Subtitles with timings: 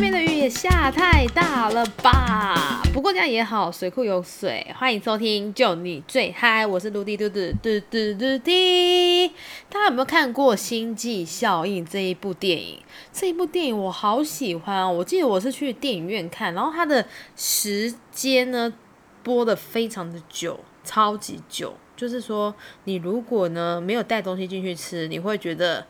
[0.00, 2.80] 面的雨也下太大了吧？
[2.90, 4.66] 不过这样也好，水库有水。
[4.74, 9.28] 欢迎收听，就你最嗨，我是陆地嘟嘟嘟嘟嘟滴。
[9.68, 12.78] 大家有没有看过《星际效应》这一部电影？
[13.12, 14.90] 这一部电影我好喜欢哦！
[14.90, 17.06] 我记得我是去电影院看，然后它的
[17.36, 18.72] 时间呢
[19.22, 21.74] 播的非常的久，超级久。
[21.94, 22.54] 就是说，
[22.84, 25.86] 你如果呢没有带东西进去吃，你会觉得，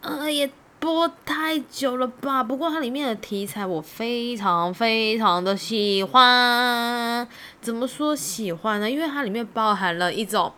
[0.00, 0.48] 呃，也
[0.80, 2.42] 播太久了吧？
[2.42, 7.26] 不过它里面的题材我非常非常的喜欢。
[7.60, 8.90] 怎么说喜欢呢？
[8.90, 10.52] 因为它里面包含了一种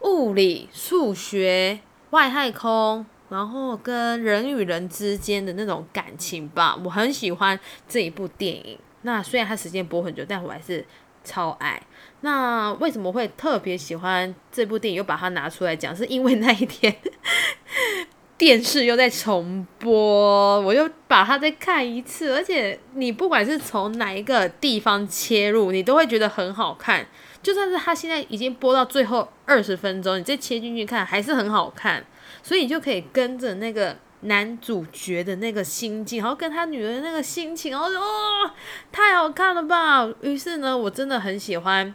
[0.00, 6.78] 物理、数学、外太空，然后跟人与人之间的那种感情吧。
[6.84, 7.58] 我很喜欢
[7.88, 8.78] 这一部电影。
[9.02, 10.84] 那虽然它时间播很久，但我还是。
[11.24, 11.82] 超爱，
[12.22, 14.96] 那为什么会特别喜欢这部电影？
[14.96, 16.96] 又把它拿出来讲，是因为那一天
[18.38, 22.32] 电视又在重播，我又把它再看一次。
[22.32, 27.06] 而且你不管是从哪一个地方切入，你都会觉得很好看。
[27.42, 32.04] 就算是它现在已经播到最后二十分钟，你再切进去看，还是很好看。
[32.42, 33.96] 所以你就可以跟着那个。
[34.22, 38.50] 男主角的那个心境，然后跟他女儿的那个心情，然后哦，
[38.90, 40.12] 太好看了吧！
[40.22, 41.94] 于是呢，我真的很喜欢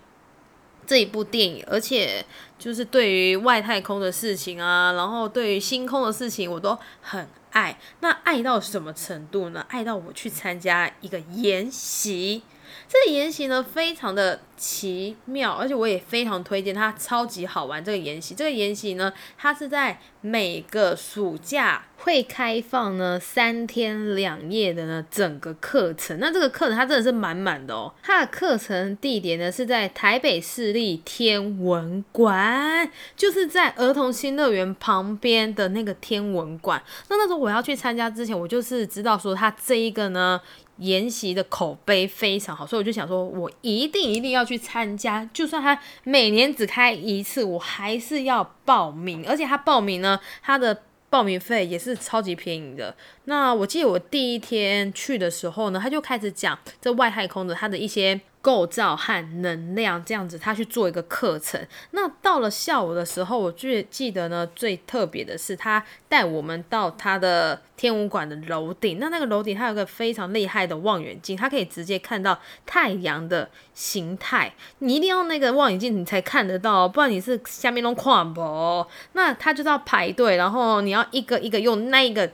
[0.85, 2.25] 这一部电影，而且
[2.57, 7.77] 就是对于外太空的事情啊，然后对于星空的事情，我都很爱。
[7.99, 9.65] 那爱到什么程度呢？
[9.69, 12.43] 爱到我去参加一个研习。
[12.87, 17.83] 这个研习呢，非常的奇妙，而且我也非常推荐它，超级好玩。
[17.83, 26.19] 这个研习，这个研习呢，它是在每个暑假会开放呢三天两夜的呢整个课程。
[26.19, 27.93] 那这个课程它真的是满满的哦。
[28.01, 36.83] 它的课程地点呢是在台北市立天文馆，就是在儿童新乐园旁边的那个天文馆。
[37.07, 40.41] 那那时候我要去参加之前，我就是知道说它这一个呢。
[40.77, 49.23] 研习的口碑非常好，所以我就想说，我一定一定要去参加，就算他每年只开一次，我还是要报名。
[49.27, 50.81] 而且他报名呢，他的
[51.13, 52.95] 报名费也是超级便宜的。
[53.25, 58.19] 那我记得我第一天去的时候呢，他就开始讲这外太空的它的一些。
[58.43, 61.65] 构造和能量这样子，他去做一个课程。
[61.91, 68.99] 那到了下午的时候，我最记得呢，最特别的是他带我们到他的天文馆的楼顶。
[68.99, 74.53] 那那个楼顶，它有个非常厉害的望远镜，它可以直接看到太阳的形态。
[74.79, 78.85] 你一定要那个望远镜，你才看得到，不然你是下面弄看不。
[79.13, 82.29] 那他就是要排队，然后你要一个一个用那一个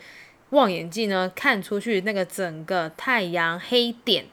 [0.49, 4.25] 望远镜呢，看出去那个整个太阳黑点。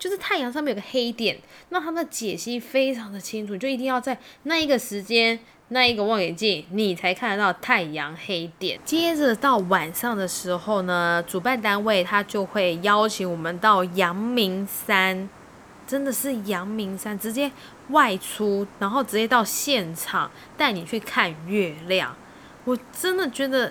[0.00, 1.36] 就是太阳上面有个黑点，
[1.68, 5.38] 那它的解析非常的清楚，就一定要在那一个时间、
[5.68, 8.80] 那一个望远镜，你才看得到太阳黑点。
[8.82, 15.28] 接着到晚上的时候呢，主办单位他就会邀请我们到阳明山，
[15.86, 17.52] 真的是阳明山，直接
[17.90, 22.16] 外出，然后直接到现场带你去看月亮。
[22.64, 23.70] 我真的觉得。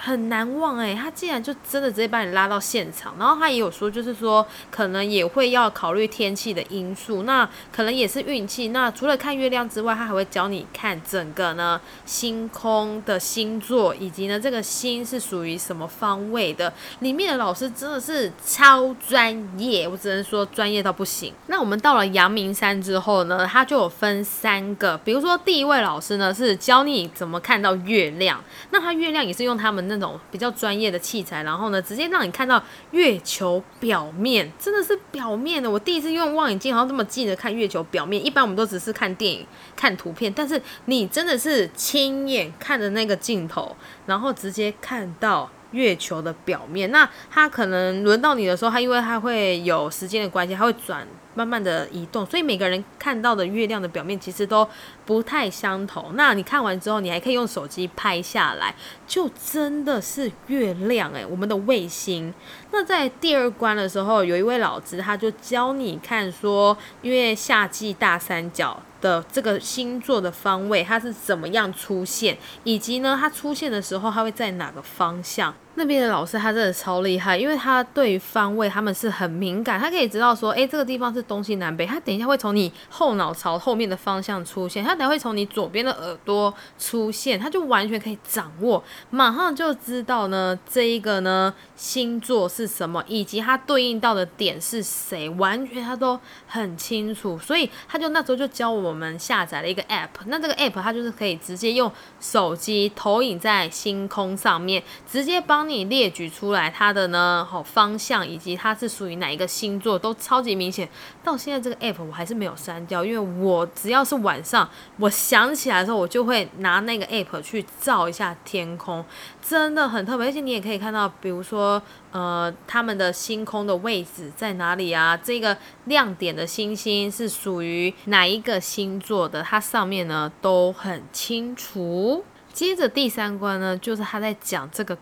[0.00, 8.68] 很难忘哎，他竟然就真的直接把你拉到现场，然后他也有说，就是说可能也会要考虑天气的因素，那可能也是运气。
[8.68, 16.72] 那除了看月亮之外，他还会教你看整个呢星空的星座，以及呢这个星是属于什么方位的。
[17.00, 21.34] 里面的老师真的是超专业，我只能说专业到不行。
[21.48, 29.87] 那我们到了阳明山之后呢，他就有分三个，比如说第一位老师呢是教你怎么看到月亮，那他月亮也是用他们。
[29.88, 32.62] 那种比较专业的器材，然后呢，直接让你看到
[32.92, 35.70] 月球表面，真的是表面的。
[35.70, 38.24] 我第一次用望远镜，好像这么近的看月球表面。
[38.24, 43.74] 一般我们都只是看电影、看图片，但是你真的是亲眼看着那个镜头，
[44.06, 46.90] 然后直接看到月球的表面。
[46.90, 51.06] 那它可能轮到你的时候，它因为它会有时间的关系，它会转。
[51.38, 54.68] 慢慢的移动，所以每个人看到的月亮的表面其实都
[55.06, 56.16] 不太相同。
[56.16, 58.74] 那你看完之后，你还可以用手机拍下来，
[59.06, 62.34] 就真的是月亮诶，我们的卫星。
[62.72, 68.82] 那在第二关的时候，有一位老师他就教你看说，因为夏季大三角。
[69.00, 75.54] 的这个星座的方位，它是怎么样出现，以及呢，它出现的时候，它会在哪个方向？
[75.78, 98.78] 那边的老师他真的超厉害，因为他对方位他们是很敏感，他可以知道说，哎，这个地方是东西南北，他等一下会从你后脑朝后面的方向出现，他等下会从你左边的耳朵出现，他就完全可以掌握，马上就知道呢，这一个呢星座是什么，以及它对应到的点是谁，完全他都很清楚，所以他就那时候就教。
[98.78, 101.90] 我们下载了一个 app，那这个 app 它就是可以直接用
[102.20, 104.80] 手机投影在星空上面，
[105.10, 110.88] 直接帮你列举出来它的呢好方向，以及它是属于哪一个星座，都超级明显。
[111.22, 114.68] 到现在这个 app 我还是没有删掉，因为我只要是晚上
[114.98, 119.04] 我想起来的时候，我就会拿那个 app 去照一下天空，
[119.42, 120.26] 真的很特别。
[120.26, 121.80] 而且你也可以看到，比如说
[122.10, 125.16] 呃，他们的星空的位置在哪里啊？
[125.16, 129.42] 这个亮点的星星是属于哪一个星座的？
[129.42, 132.24] 它上面呢都很清楚。
[132.52, 134.96] 接着第三关呢，就是他在讲这个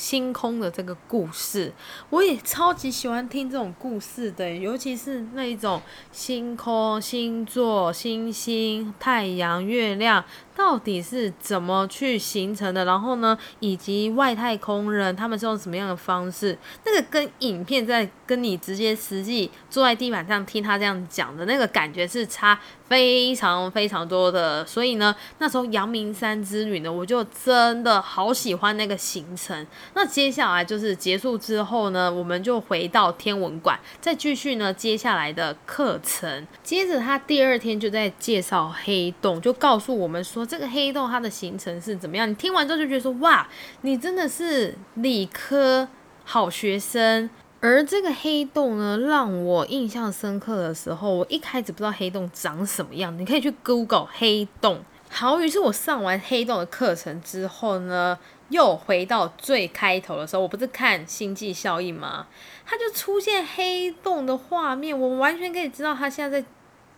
[0.00, 1.70] 星空的这个故事，
[2.08, 10.24] 我也超级喜欢听这种故事的，尤其是那一种星空、星座、星星、太阳、月亮。
[10.56, 12.84] 到底是怎么去形成的？
[12.84, 16.58] 然后呢，以及外太空人他们是用什么样的方式？
[16.84, 24.62] 那个跟影片在跟你直接实际坐在地板上听他这样讲的那个感觉是差非常非常多的。
[24.66, 29.66] 所以呢，那时候阳明山之旅呢，我就真的好喜欢那个行程。
[29.94, 36.46] 那接下来就是结束之后呢，我们就回到天文馆，再继续呢接下来的课程。
[36.62, 40.44] 接着他第二天就在介绍黑洞，就告诉我们说。
[40.50, 42.28] 这个黑洞它的形成是怎么样？
[42.28, 43.46] 你听完之后就觉得说哇，
[43.82, 45.86] 你真的是理科
[46.24, 47.30] 好学生。
[47.60, 53.16] 而这个黑洞呢，让我印象深刻的时候，我一开始不知道黑洞长什么样。
[53.16, 54.80] 你可以去 Google 黑洞。
[55.08, 58.18] 好，于是我上完黑洞的课程之后呢，
[58.50, 62.26] 又回到最开头的时候，我不是看星际效应吗？
[62.66, 66.46] 它就出现黑洞的画面，我完全可以知道它现在在。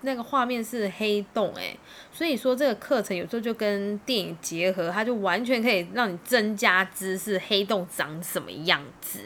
[0.05, 1.79] 那个画面是黑洞诶，
[2.13, 9.21] 所以说这个课程有时候就跟电影结合，它就完全可以让你增加知识，黑洞长什么样子。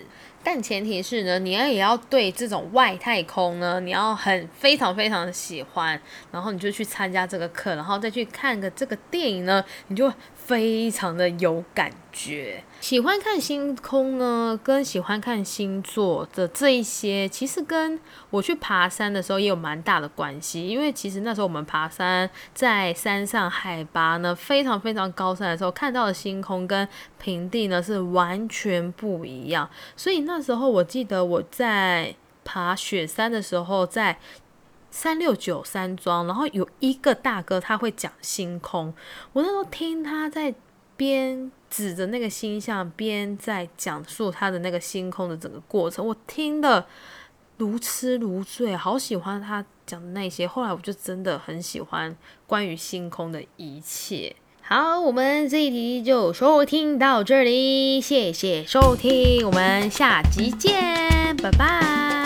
[0.44, 5.98] 但前提是呢，你要也要对这种外太空呢，你要很非常非常的喜欢，
[6.30, 12.64] 然后你就去参加这个课，然后再去看个这个电影呢，你就非常的有感觉。
[12.80, 20.66] 喜欢看星空呢，跟喜欢看星座的这一些，其实跟我去爬山的时候也有蛮大的关系。
[20.66, 29.68] 因为其实那时候我们爬山，在山上海拔呢非常非常高山的时候，看到的星空跟平地呢是完全不一样。
[29.94, 32.14] 所以那时候我记得我在
[32.44, 34.18] 爬雪山的时候，在
[34.90, 38.94] 三六九山庄，然后有一个大哥他会讲星空，
[39.34, 40.54] 我那时候听他在。
[40.96, 46.86] 边指着那个星象，边在讲述他的那个星空的整个过程，我听的
[47.58, 50.46] 如痴如醉，好喜欢他讲的那些。
[50.46, 52.16] 后来我就真的很喜欢
[52.46, 54.34] 关于星空的一切。
[54.62, 62.25] 好，我们这一集就收听到这里，谢谢收听，我们下集见，拜拜。